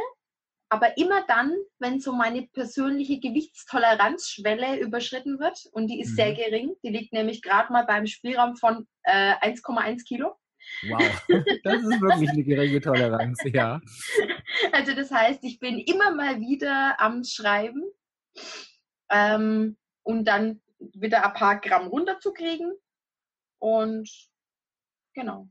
[0.73, 6.15] aber immer dann, wenn so meine persönliche Gewichtstoleranzschwelle überschritten wird und die ist mhm.
[6.15, 10.35] sehr gering, die liegt nämlich gerade mal beim Spielraum von äh, 1,1 Kilo.
[10.89, 10.99] Wow,
[11.63, 13.79] das ist wirklich eine geringe Toleranz, ja.
[14.71, 17.83] Also das heißt, ich bin immer mal wieder am Schreiben
[19.11, 22.73] ähm, und dann wieder ein paar Gramm runterzukriegen.
[23.59, 24.09] Und
[25.13, 25.49] genau.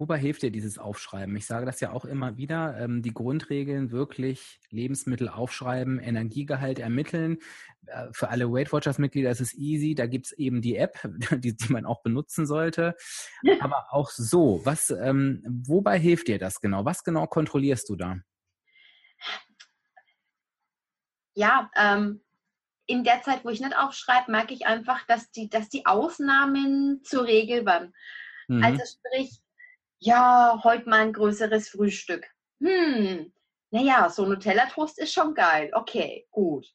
[0.00, 1.36] Wobei hilft dir dieses Aufschreiben?
[1.36, 2.74] Ich sage das ja auch immer wieder.
[2.78, 7.36] Ähm, die Grundregeln wirklich Lebensmittel aufschreiben, Energiegehalt ermitteln.
[7.84, 9.94] Äh, für alle Weight Watchers Mitglieder ist es easy.
[9.94, 10.98] Da gibt's eben die App,
[11.44, 12.96] die, die man auch benutzen sollte.
[13.60, 16.86] Aber auch so, was, ähm, wobei hilft dir das genau?
[16.86, 18.16] Was genau kontrollierst du da?
[21.34, 22.22] Ja, ähm,
[22.86, 27.02] in der Zeit, wo ich nicht aufschreibe, merke ich einfach, dass die, dass die Ausnahmen
[27.04, 27.92] zur Regel waren.
[28.48, 28.64] Mhm.
[28.64, 29.42] Also sprich,
[30.00, 32.26] ja, heute mal ein größeres Frühstück.
[32.60, 33.32] Hm,
[33.70, 35.70] naja, so Nutella-Toast ist schon geil.
[35.74, 36.66] Okay, gut.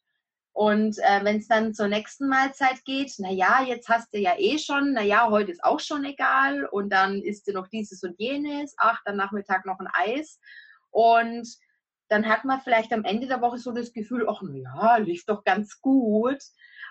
[0.53, 4.57] Und äh, wenn es dann zur nächsten Mahlzeit geht, naja, jetzt hast du ja eh
[4.57, 6.65] schon, naja, heute ist auch schon egal.
[6.65, 8.73] Und dann isst du noch dieses und jenes.
[8.77, 10.39] Ach, dann Nachmittag noch ein Eis.
[10.91, 11.45] Und
[12.07, 15.43] dann hat man vielleicht am Ende der Woche so das Gefühl, ach, naja, lief doch
[15.43, 16.39] ganz gut.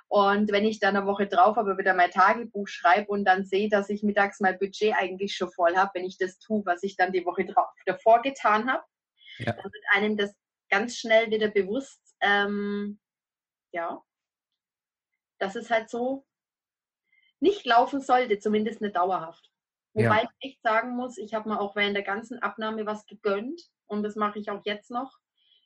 [0.09, 3.69] Und wenn ich dann eine Woche drauf aber wieder mein Tagebuch schreibe und dann sehe,
[3.69, 6.97] dass ich mittags mein Budget eigentlich schon voll habe, wenn ich das tue, was ich
[6.97, 8.85] dann die Woche drauf, davor getan habe,
[9.39, 9.53] ja.
[9.53, 10.35] dann wird einem das
[10.69, 13.01] ganz schnell wieder bewusst, ähm,
[13.73, 14.03] ja,
[15.39, 16.27] dass es halt so
[17.41, 19.51] nicht laufen sollte, zumindest nicht dauerhaft.
[19.95, 20.29] Wobei ja.
[20.41, 24.03] ich echt sagen muss, ich habe mir auch während der ganzen Abnahme was gegönnt und
[24.03, 25.19] das mache ich auch jetzt noch.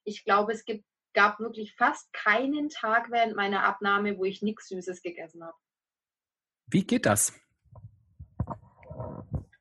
[0.04, 4.68] Ich glaube, es gibt gab wirklich fast keinen Tag während meiner Abnahme, wo ich nichts
[4.68, 5.56] Süßes gegessen habe.
[6.66, 7.32] Wie geht das?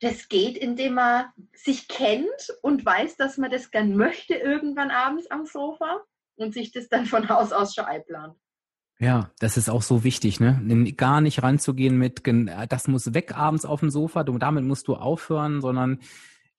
[0.01, 5.31] Das geht, indem man sich kennt und weiß, dass man das gern möchte irgendwann abends
[5.31, 6.03] am Sofa
[6.35, 8.37] und sich das dann von Haus aus schon einplant.
[8.99, 10.93] Ja, das ist auch so wichtig, ne?
[10.95, 12.23] Gar nicht ranzugehen mit,
[12.69, 16.01] das muss weg abends auf dem Sofa, damit musst du aufhören, sondern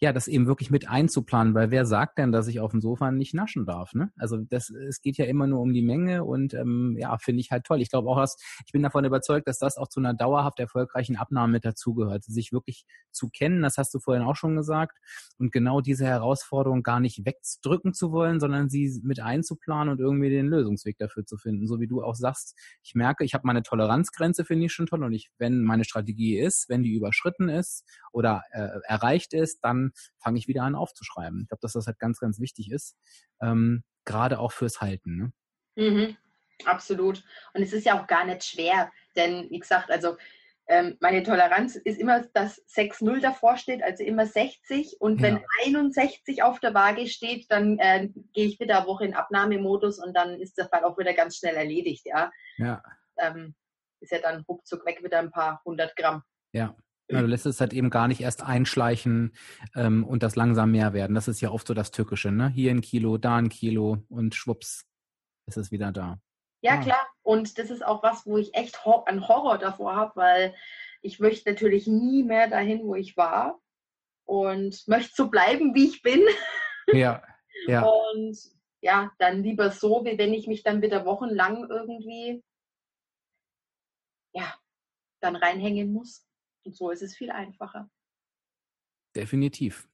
[0.00, 3.10] ja, das eben wirklich mit einzuplanen, weil wer sagt denn, dass ich auf dem Sofa
[3.10, 3.94] nicht naschen darf?
[3.94, 4.12] Ne?
[4.16, 7.50] Also das, es geht ja immer nur um die Menge und ähm, ja, finde ich
[7.50, 7.80] halt toll.
[7.80, 11.16] Ich glaube auch, dass ich bin davon überzeugt, dass das auch zu einer dauerhaft erfolgreichen
[11.16, 13.60] Abnahme mit dazugehört, sich wirklich zu kennen.
[13.60, 14.98] Das hast du vorhin auch schon gesagt
[15.36, 20.30] und genau diese Herausforderung gar nicht wegdrücken zu wollen, sondern sie mit einzuplanen und irgendwie
[20.30, 21.66] den Lösungsweg dafür zu finden.
[21.66, 25.02] So wie du auch sagst, ich merke, ich habe meine Toleranzgrenze finde ich schon toll
[25.02, 29.87] und ich, wenn meine Strategie ist, wenn die überschritten ist oder äh, erreicht ist, dann
[30.18, 31.42] fange ich wieder an aufzuschreiben.
[31.42, 32.96] Ich glaube, dass das halt ganz, ganz wichtig ist,
[33.40, 35.16] ähm, gerade auch fürs Halten.
[35.16, 35.32] Ne?
[35.76, 36.16] Mhm,
[36.64, 37.24] absolut.
[37.54, 40.16] Und es ist ja auch gar nicht schwer, denn wie gesagt, also
[40.70, 44.96] ähm, meine Toleranz ist immer, dass 6-0 davor steht, also immer 60.
[45.00, 45.42] Und wenn ja.
[45.64, 50.14] 61 auf der Waage steht, dann äh, gehe ich wieder eine Woche in Abnahmemodus und
[50.14, 52.04] dann ist der Fall auch wieder ganz schnell erledigt.
[52.04, 52.30] Ja.
[52.58, 52.82] ja.
[53.16, 53.54] Ähm,
[54.00, 56.22] ist ja dann ruckzuck weg wieder ein paar hundert Gramm.
[56.52, 56.76] Ja,
[57.08, 59.32] ja, du lässt es halt eben gar nicht erst einschleichen
[59.74, 61.14] ähm, und das langsam mehr werden.
[61.14, 62.48] Das ist ja oft so das Tückische, ne?
[62.48, 64.86] Hier ein Kilo, da ein Kilo und schwupps
[65.46, 66.20] ist es wieder da.
[66.60, 66.82] Ja, ah.
[66.82, 67.06] klar.
[67.22, 70.54] Und das ist auch was, wo ich echt Hor einen Horror davor habe, weil
[71.02, 73.60] ich möchte natürlich nie mehr dahin, wo ich war
[74.24, 76.20] und möchte so bleiben, wie ich bin.
[76.90, 77.22] Ja,
[77.66, 77.82] ja.
[77.82, 78.38] Und
[78.80, 82.42] ja, dann lieber so, wie wenn ich mich dann wieder wochenlang irgendwie
[84.32, 84.54] ja,
[85.20, 86.27] dann reinhängen muss.
[86.68, 87.88] Und so ist es viel einfacher.
[89.16, 89.88] Definitiv.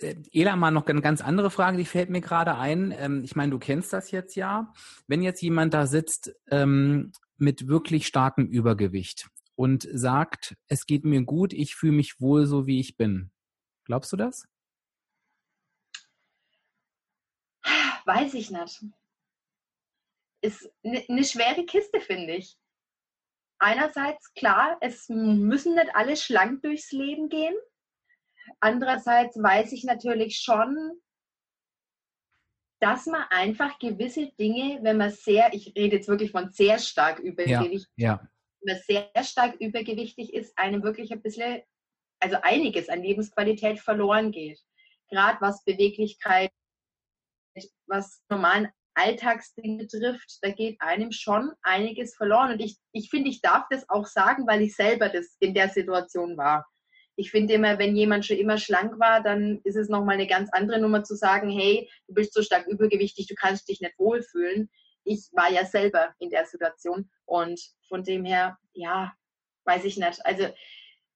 [0.00, 2.94] Äh, Ela, mal noch eine ganz andere Frage, die fällt mir gerade ein.
[2.94, 4.70] Ähm, ich meine, du kennst das jetzt ja.
[5.06, 11.22] Wenn jetzt jemand da sitzt ähm, mit wirklich starkem Übergewicht und sagt, es geht mir
[11.22, 13.30] gut, ich fühle mich wohl so, wie ich bin.
[13.86, 14.46] Glaubst du das?
[18.04, 18.84] Weiß ich nicht.
[20.42, 22.58] Ist eine ne schwere Kiste, finde ich.
[23.58, 27.54] Einerseits, klar, es müssen nicht alle schlank durchs Leben gehen.
[28.60, 31.00] Andererseits weiß ich natürlich schon,
[32.80, 37.18] dass man einfach gewisse Dinge, wenn man sehr, ich rede jetzt wirklich von sehr stark
[37.18, 38.28] übergewichtig, ja, ja.
[38.60, 41.62] wenn man sehr stark übergewichtig ist, einem wirklich ein bisschen,
[42.20, 44.60] also einiges an Lebensqualität verloren geht.
[45.08, 46.50] Gerade was Beweglichkeit,
[47.86, 52.52] was normalen Alltagsdinge betrifft, da geht einem schon einiges verloren.
[52.52, 55.68] Und ich, ich finde, ich darf das auch sagen, weil ich selber das in der
[55.68, 56.66] Situation war
[57.16, 60.50] ich finde immer, wenn jemand schon immer schlank war, dann ist es nochmal eine ganz
[60.52, 64.70] andere Nummer zu sagen, hey, du bist so stark übergewichtig, du kannst dich nicht wohlfühlen.
[65.04, 69.12] Ich war ja selber in der Situation und von dem her, ja,
[69.64, 70.24] weiß ich nicht.
[70.26, 70.48] Also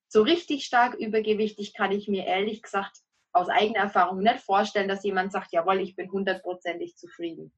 [0.09, 2.99] so richtig stark übergewichtig kann ich mir ehrlich gesagt
[3.33, 7.53] aus eigener Erfahrung nicht vorstellen, dass jemand sagt, jawohl, ich bin hundertprozentig zufrieden.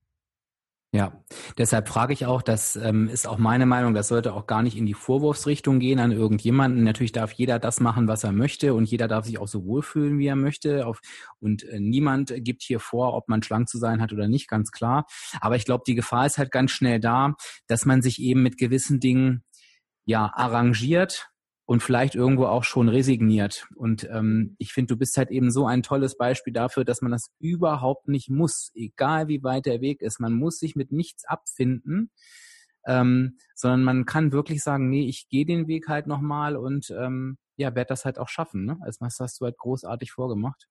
[0.92, 1.24] Ja,
[1.57, 4.76] deshalb frage ich auch, das ähm, ist auch meine Meinung, das sollte auch gar nicht
[4.76, 6.83] in die Vorwurfsrichtung gehen an irgendjemanden.
[6.83, 10.18] Natürlich darf jeder das machen, was er möchte und jeder darf sich auch so wohlfühlen,
[10.18, 10.87] wie er möchte.
[10.87, 11.00] Auf,
[11.38, 14.72] und äh, niemand gibt hier vor, ob man schlank zu sein hat oder nicht, ganz
[14.72, 15.07] klar.
[15.40, 17.35] Aber ich glaube, die Gefahr ist halt ganz schnell da,
[17.68, 19.44] dass man sich eben mit gewissen Dingen
[20.07, 21.31] ja arrangiert
[21.71, 23.69] und vielleicht irgendwo auch schon resigniert.
[23.77, 27.13] Und ähm, ich finde, du bist halt eben so ein tolles Beispiel dafür, dass man
[27.13, 30.19] das überhaupt nicht muss, egal wie weit der Weg ist.
[30.19, 32.11] Man muss sich mit nichts abfinden,
[32.89, 37.39] ähm, sondern man kann wirklich sagen, nee, ich gehe den Weg halt nochmal und ähm,
[37.55, 38.65] ja, werde das halt auch schaffen.
[38.65, 38.77] Ne?
[38.81, 40.67] Also das hast du halt großartig vorgemacht.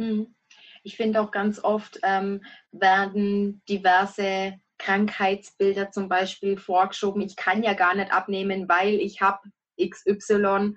[0.00, 0.34] Hm.
[0.82, 2.42] Ich finde auch ganz oft ähm,
[2.72, 7.22] werden diverse Krankheitsbilder zum Beispiel vorgeschoben.
[7.22, 9.38] Ich kann ja gar nicht abnehmen, weil ich habe
[9.80, 10.76] XY.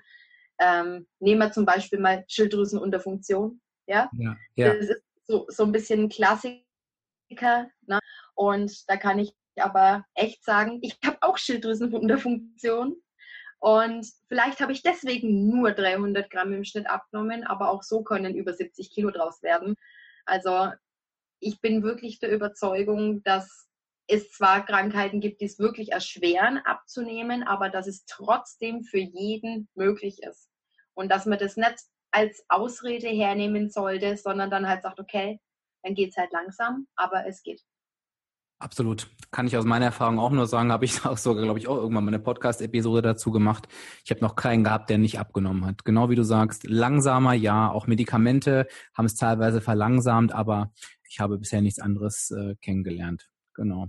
[0.60, 3.62] Ähm, nehmen wir zum Beispiel mal Schilddrüsenunterfunktion.
[3.88, 4.10] Ja?
[4.14, 4.74] Ja, ja.
[4.74, 7.70] Das ist so, so ein bisschen ein Klassiker.
[7.86, 8.00] Ne?
[8.36, 12.96] Und da kann ich aber echt sagen, ich habe auch Schilddrüsenunterfunktion.
[13.60, 18.36] Und vielleicht habe ich deswegen nur 300 Gramm im Schnitt abgenommen, aber auch so können
[18.36, 19.76] über 70 Kilo draus werden.
[20.26, 20.72] Also
[21.40, 23.68] ich bin wirklich der Überzeugung, dass
[24.08, 29.68] es zwar Krankheiten gibt, die es wirklich erschweren abzunehmen, aber dass es trotzdem für jeden
[29.76, 30.50] möglich ist.
[30.94, 31.76] Und dass man das nicht
[32.12, 35.40] als Ausrede hernehmen sollte, sondern dann halt sagt, okay,
[35.84, 37.62] dann geht es halt langsam, aber es geht.
[38.60, 39.08] Absolut.
[39.30, 41.78] Kann ich aus meiner Erfahrung auch nur sagen, habe ich auch sogar, glaube ich, auch
[41.78, 43.68] irgendwann mal eine Podcast-Episode dazu gemacht.
[44.04, 45.86] Ich habe noch keinen gehabt, der nicht abgenommen hat.
[45.86, 50.72] Genau wie du sagst, langsamer, ja, auch Medikamente haben es teilweise verlangsamt, aber
[51.08, 53.30] ich habe bisher nichts anderes äh, kennengelernt.
[53.58, 53.88] Genau.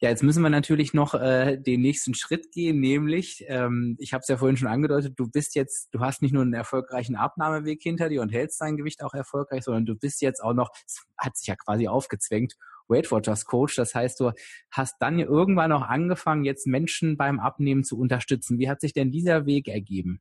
[0.00, 4.20] Ja, jetzt müssen wir natürlich noch äh, den nächsten Schritt gehen, nämlich, ähm, ich habe
[4.20, 7.80] es ja vorhin schon angedeutet, du bist jetzt, du hast nicht nur einen erfolgreichen Abnahmeweg
[7.82, 11.02] hinter dir und hältst dein Gewicht auch erfolgreich, sondern du bist jetzt auch noch, es
[11.16, 12.54] hat sich ja quasi aufgezwängt,
[12.88, 13.76] Weight Watchers Coach.
[13.76, 14.32] Das heißt, du
[14.70, 18.58] hast dann irgendwann auch angefangen, jetzt Menschen beim Abnehmen zu unterstützen.
[18.58, 20.20] Wie hat sich denn dieser Weg ergeben?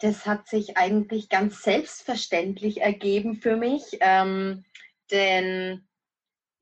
[0.00, 4.64] Das hat sich eigentlich ganz selbstverständlich ergeben für mich, ähm,
[5.10, 5.86] denn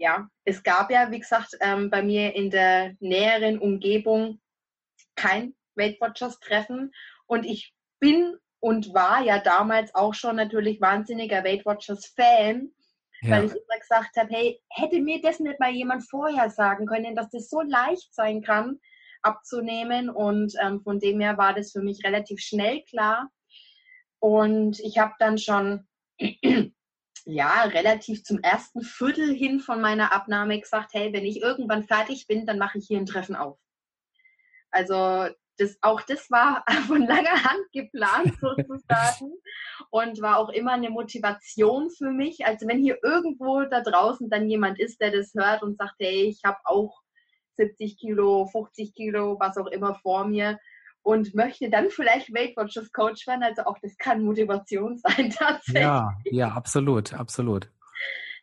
[0.02, 4.40] ja, es gab ja, wie gesagt, ähm, bei mir in der näheren Umgebung
[5.14, 6.90] kein Weight Watchers Treffen
[7.26, 12.72] und ich bin und war ja damals auch schon natürlich wahnsinniger Weight Watchers Fan,
[13.20, 13.30] ja.
[13.30, 17.14] weil ich immer gesagt habe, hey, hätte mir das nicht mal jemand vorher sagen können,
[17.14, 18.80] dass das so leicht sein kann,
[19.22, 20.10] abzunehmen.
[20.10, 23.30] Und ähm, von dem her war das für mich relativ schnell klar.
[24.18, 25.86] Und ich habe dann schon
[27.24, 32.26] ja, relativ zum ersten Viertel hin von meiner Abnahme gesagt, hey, wenn ich irgendwann fertig
[32.26, 33.58] bin, dann mache ich hier ein Treffen auf.
[34.70, 39.32] Also das, auch das war von langer Hand geplant sozusagen
[39.90, 42.46] und war auch immer eine Motivation für mich.
[42.46, 46.24] Also wenn hier irgendwo da draußen dann jemand ist, der das hört und sagt, hey,
[46.24, 47.00] ich habe auch
[47.56, 50.58] 70 Kilo, 50 Kilo, was auch immer vor mir,
[51.02, 53.42] und möchte dann vielleicht Weight Watchers Coach werden.
[53.42, 55.82] Also auch das kann Motivation sein tatsächlich.
[55.82, 57.70] Ja, ja, absolut, absolut.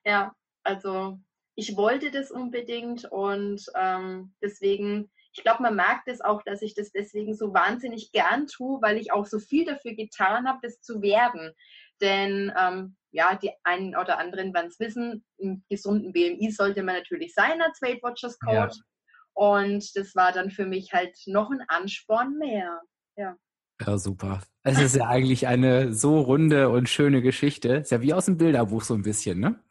[0.06, 1.20] Ja, also
[1.56, 6.74] ich wollte das unbedingt und ähm, deswegen, ich glaube, man merkt es auch, dass ich
[6.74, 10.82] das deswegen so wahnsinnig gern tue, weil ich auch so viel dafür getan habe, das
[10.82, 11.54] zu werden.
[12.02, 16.96] Denn ähm, ja, die einen oder anderen werden es wissen, im gesunden BMI sollte man
[16.96, 18.78] natürlich sein als Weight Watchers Coach.
[18.78, 18.84] Ja.
[19.34, 22.82] Und das war dann für mich halt noch ein Ansporn mehr.
[23.16, 23.38] Ja.
[23.86, 24.42] Ja, super.
[24.64, 27.76] Es ist ja eigentlich eine so runde und schöne Geschichte.
[27.76, 29.64] Ist ja wie aus dem Bilderbuch so ein bisschen, ne?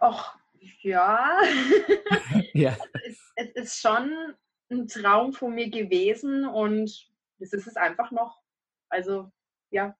[0.00, 0.34] Och,
[0.82, 1.40] ja.
[2.54, 2.76] ja.
[3.04, 4.34] Es, es, ist schon
[4.70, 8.40] ein Traum von mir gewesen und es ist es einfach noch.
[8.88, 9.30] Also,
[9.70, 9.96] ja.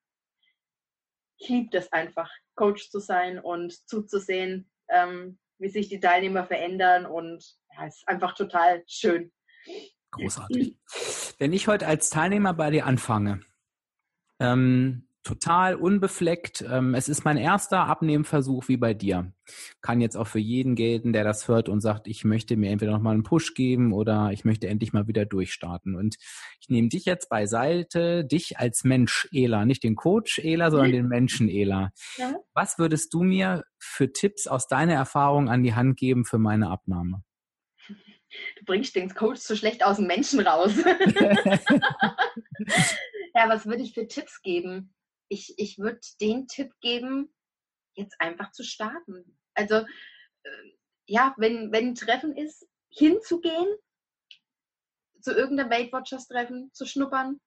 [1.39, 7.07] Ich liebe das einfach, Coach zu sein und zuzusehen, ähm, wie sich die Teilnehmer verändern
[7.07, 9.33] und ja, ist einfach total schön.
[10.11, 10.77] Großartig.
[11.39, 13.41] Wenn ich heute als Teilnehmer bei dir anfange,
[14.41, 19.33] ähm, total unbefleckt, ähm, es ist mein erster Abnehmversuch wie bei dir.
[19.83, 22.93] Kann jetzt auch für jeden gelten, der das hört und sagt, ich möchte mir entweder
[22.93, 25.95] nochmal einen Push geben oder ich möchte endlich mal wieder durchstarten.
[25.95, 26.17] Und
[26.61, 31.09] ich nehme dich jetzt beiseite, dich als Mensch, Ela, nicht den Coach Ela, sondern den
[31.09, 31.91] Menschen Ela.
[32.17, 32.35] Ja.
[32.55, 36.71] Was würdest du mir für Tipps aus deiner Erfahrung an die Hand geben für meine
[36.71, 37.23] Abnahme?
[38.57, 40.73] Du bringst den Coach so schlecht aus dem Menschen raus.
[43.35, 44.95] ja, was würde ich für Tipps geben?
[45.29, 47.33] Ich, ich würde den Tipp geben,
[47.95, 49.39] jetzt einfach zu starten.
[49.55, 50.51] Also, äh,
[51.07, 53.67] ja, wenn, wenn ein Treffen ist, hinzugehen,
[55.21, 57.41] zu irgendeinem Weight Watchers Treffen zu schnuppern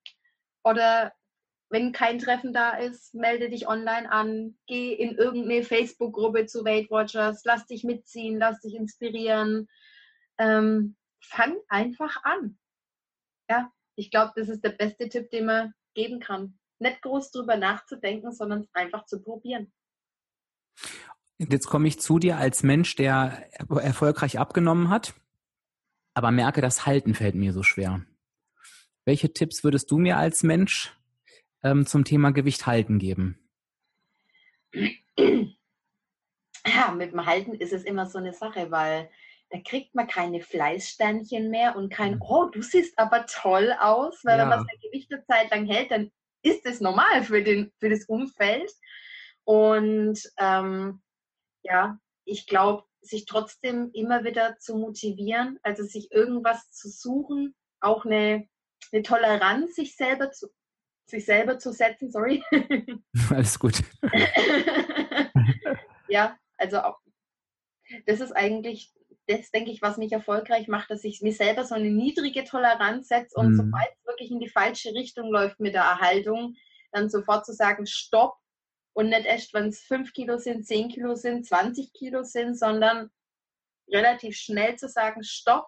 [0.63, 1.11] oder
[1.69, 6.91] wenn kein Treffen da ist, melde dich online an, geh in irgendeine Facebook-Gruppe zu Weight
[6.91, 9.67] Watchers, lass dich mitziehen, lass dich inspirieren,
[10.43, 12.57] ähm, fang einfach an.
[13.49, 16.59] Ja, ich glaube, das ist der beste Tipp, den man geben kann.
[16.79, 19.71] Nicht groß drüber nachzudenken, sondern einfach zu probieren.
[21.37, 25.13] Jetzt komme ich zu dir als Mensch, der erfolgreich abgenommen hat,
[26.13, 28.05] aber merke, das Halten fällt mir so schwer.
[29.05, 30.95] Welche Tipps würdest du mir als Mensch
[31.63, 33.39] ähm, zum Thema Gewicht halten geben?
[36.65, 39.09] Ja, mit dem Halten ist es immer so eine Sache, weil
[39.53, 42.21] da kriegt man keine Fleißsternchen mehr und kein, mhm.
[42.23, 44.43] oh, du siehst aber toll aus, weil ja.
[44.43, 46.11] wenn man sein Gewicht eine Zeit lang hält, dann
[46.41, 48.71] ist es normal für, den, für das Umfeld.
[49.43, 51.03] Und ähm,
[51.61, 58.05] ja, ich glaube, sich trotzdem immer wieder zu motivieren, also sich irgendwas zu suchen, auch
[58.05, 58.47] eine,
[58.91, 60.47] eine Toleranz sich selber zu,
[61.05, 62.43] sich selber zu setzen, sorry.
[63.29, 63.83] Alles gut.
[66.07, 66.97] ja, also auch,
[68.07, 68.91] das ist eigentlich
[69.27, 73.07] das, denke ich, was mich erfolgreich macht, dass ich mir selber so eine niedrige Toleranz
[73.07, 73.55] setze und mhm.
[73.55, 76.55] sobald es wirklich in die falsche Richtung läuft mit der Erhaltung,
[76.91, 78.35] dann sofort zu sagen, stopp
[78.93, 83.09] und nicht erst, wenn es 5 Kilo sind, 10 Kilo sind, 20 Kilo sind, sondern
[83.89, 85.67] relativ schnell zu sagen, stopp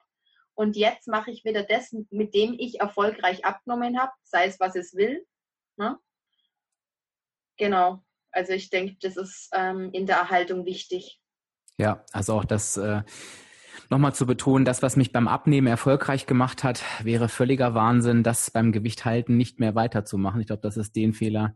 [0.54, 4.76] und jetzt mache ich wieder das, mit dem ich erfolgreich abgenommen habe, sei es, was
[4.76, 5.26] es will.
[5.78, 6.00] Ne?
[7.58, 8.04] Genau.
[8.32, 11.20] Also ich denke, das ist ähm, in der Erhaltung wichtig.
[11.78, 13.04] Ja, also auch das äh,
[13.89, 18.52] nochmal zu betonen, das, was mich beim Abnehmen erfolgreich gemacht hat, wäre völliger Wahnsinn, das
[18.52, 20.41] beim Gewicht halten nicht mehr weiterzumachen.
[20.41, 21.56] Ich glaube, das ist den Fehler,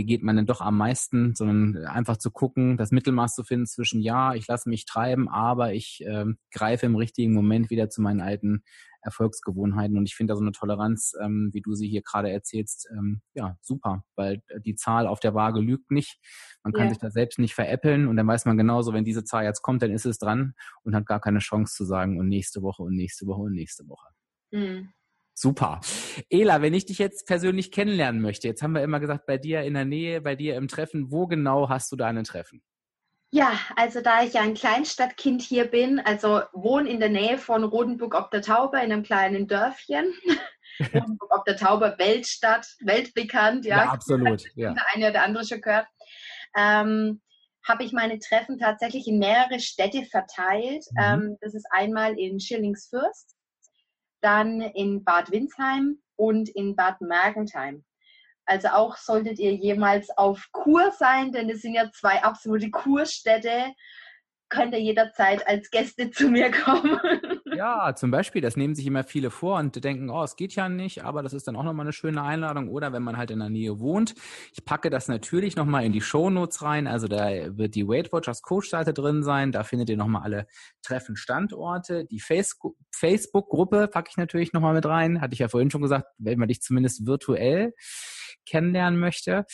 [0.00, 4.00] begeht man denn doch am meisten, sondern einfach zu gucken, das Mittelmaß zu finden zwischen
[4.00, 8.22] ja, ich lasse mich treiben, aber ich äh, greife im richtigen Moment wieder zu meinen
[8.22, 8.62] alten
[9.02, 9.98] Erfolgsgewohnheiten.
[9.98, 13.20] Und ich finde da so eine Toleranz, ähm, wie du sie hier gerade erzählst, ähm,
[13.34, 16.18] ja, super, weil die Zahl auf der Waage lügt nicht.
[16.62, 16.88] Man kann ja.
[16.88, 19.82] sich da selbst nicht veräppeln und dann weiß man genauso, wenn diese Zahl jetzt kommt,
[19.82, 22.94] dann ist es dran und hat gar keine Chance zu sagen und nächste Woche und
[22.94, 24.08] nächste Woche und nächste Woche.
[24.50, 24.94] Mhm.
[25.40, 25.80] Super.
[26.28, 29.62] Ela, wenn ich dich jetzt persönlich kennenlernen möchte, jetzt haben wir immer gesagt, bei dir
[29.62, 32.62] in der Nähe, bei dir im Treffen, wo genau hast du deine Treffen?
[33.32, 37.64] Ja, also da ich ja ein Kleinstadtkind hier bin, also wohne in der Nähe von
[37.64, 40.12] Rodenburg ob der Tauber in einem kleinen Dörfchen.
[40.94, 43.84] Rodenburg ob der Tauber, Weltstadt, weltbekannt, ja.
[43.84, 44.44] ja absolut.
[44.56, 44.74] Ja.
[44.74, 45.86] Der eine oder andere schon gehört.
[46.54, 47.22] Ähm,
[47.66, 50.84] habe ich meine Treffen tatsächlich in mehrere Städte verteilt.
[50.90, 50.98] Mhm.
[51.02, 53.36] Ähm, das ist einmal in Schillingsfürst,
[54.20, 57.84] dann in Bad Windsheim und in Bad Mergentheim.
[58.46, 63.72] Also auch solltet ihr jemals auf Kur sein, denn es sind ja zwei absolute Kurstädte,
[64.48, 66.98] könnt ihr jederzeit als Gäste zu mir kommen.
[67.56, 70.68] Ja, zum Beispiel, das nehmen sich immer viele vor und denken, oh, es geht ja
[70.68, 72.68] nicht, aber das ist dann auch nochmal eine schöne Einladung.
[72.68, 74.14] Oder wenn man halt in der Nähe wohnt.
[74.52, 76.86] Ich packe das natürlich nochmal in die Shownotes rein.
[76.86, 77.28] Also da
[77.58, 79.52] wird die Weight Watchers Coach-Seite drin sein.
[79.52, 80.46] Da findet ihr nochmal alle
[80.80, 82.06] Treffen, Standorte.
[82.06, 82.20] Die
[82.92, 85.20] Facebook-Gruppe packe ich natürlich nochmal mit rein.
[85.20, 87.74] Hatte ich ja vorhin schon gesagt, wenn man dich zumindest virtuell
[88.46, 89.46] kennenlernen möchte.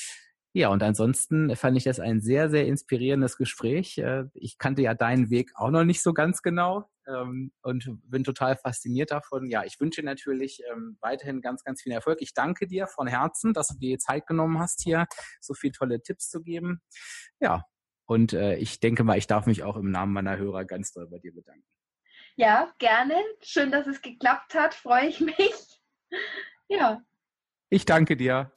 [0.53, 3.99] Ja, und ansonsten fand ich das ein sehr, sehr inspirierendes Gespräch.
[3.99, 8.25] Äh, ich kannte ja deinen Weg auch noch nicht so ganz genau ähm, und bin
[8.25, 9.51] total fasziniert davon.
[9.51, 12.23] Ja, ich wünsche natürlich ähm, weiterhin ganz, ganz viel Erfolg.
[12.23, 15.07] Ich danke dir von Herzen, dass du dir Zeit genommen hast, hier
[15.43, 16.81] so viele tolle Tipps zu geben.
[17.39, 17.65] Ja,
[18.07, 21.07] und äh, ich denke mal, ich darf mich auch im Namen meiner Hörer ganz doll
[21.07, 21.67] bei dir bedanken.
[22.37, 23.15] Ja, gerne.
[23.41, 24.75] Schön, dass es geklappt hat.
[24.75, 25.37] Freue ich mich.
[26.69, 27.01] Ja.
[27.71, 28.51] Ich danke dir.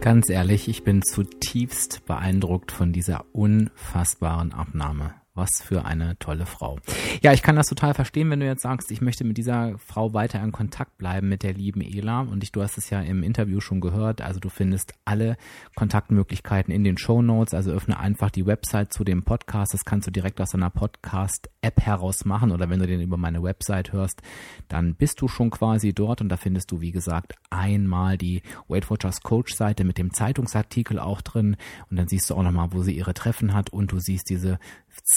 [0.00, 5.21] Ganz ehrlich, ich bin zutiefst beeindruckt von dieser unfassbaren Abnahme.
[5.34, 6.78] Was für eine tolle Frau.
[7.22, 10.12] Ja, ich kann das total verstehen, wenn du jetzt sagst, ich möchte mit dieser Frau
[10.12, 12.20] weiter in Kontakt bleiben, mit der lieben Ela.
[12.20, 14.20] Und ich, du hast es ja im Interview schon gehört.
[14.20, 15.38] Also du findest alle
[15.74, 17.54] Kontaktmöglichkeiten in den Show Notes.
[17.54, 19.72] Also öffne einfach die Website zu dem Podcast.
[19.72, 22.50] Das kannst du direkt aus deiner Podcast-App heraus machen.
[22.50, 24.20] Oder wenn du den über meine Website hörst,
[24.68, 26.20] dann bist du schon quasi dort.
[26.20, 30.98] Und da findest du, wie gesagt, einmal die Weight Watchers Coach Seite mit dem Zeitungsartikel
[30.98, 31.56] auch drin.
[31.88, 33.70] Und dann siehst du auch nochmal, wo sie ihre Treffen hat.
[33.70, 34.58] Und du siehst diese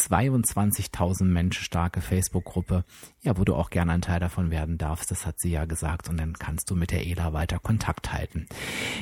[0.09, 2.83] 22.000 Menschen starke Facebook-Gruppe,
[3.21, 5.11] ja, wo du auch gerne ein Teil davon werden darfst.
[5.11, 6.09] Das hat sie ja gesagt.
[6.09, 8.47] Und dann kannst du mit der Ela weiter Kontakt halten.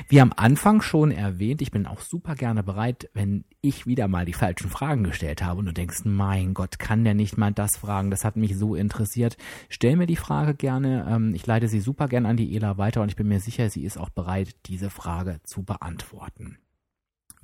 [0.08, 4.26] Wie am Anfang schon erwähnt, ich bin auch super gerne bereit, wenn ich wieder mal
[4.26, 7.78] die falschen Fragen gestellt habe und du denkst, mein Gott, kann der nicht mal das
[7.78, 8.12] fragen?
[8.12, 9.38] Das hat mich so interessiert.
[9.70, 11.06] Stell mir die Frage gerne.
[11.10, 13.70] Ähm, ich leite sie super gerne an die Ela weiter und ich bin mir sicher,
[13.70, 16.58] sie ist auch bereit, diese Frage zu beantworten.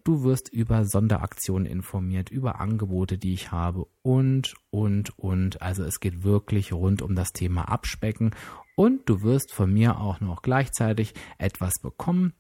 [0.05, 5.63] Du wirst über Sonderaktionen informiert, über Angebote, die ich habe und, und, und.
[5.63, 8.35] Also es geht wirklich rund um das Thema Abspecken
[8.75, 12.33] und du wirst von mir auch noch gleichzeitig etwas bekommen,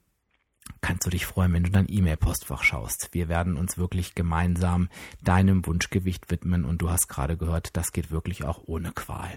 [0.80, 3.10] kannst du dich freuen, wenn du dein E-Mail-Postfach schaust.
[3.12, 4.88] Wir werden uns wirklich gemeinsam
[5.22, 9.30] deinem Wunschgewicht widmen und du hast gerade gehört, das geht wirklich auch ohne Qual.